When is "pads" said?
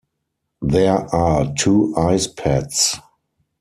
2.25-2.97